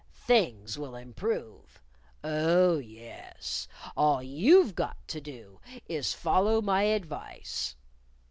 "Things 0.15 0.79
will 0.79 0.95
improve. 0.95 1.79
Oh, 2.23 2.79
yes. 2.79 3.67
All 3.95 4.23
you've 4.23 4.73
got 4.73 5.07
to 5.09 5.21
do 5.21 5.61
is 5.87 6.15
follow 6.15 6.59
my 6.59 6.85
advice." 6.85 7.75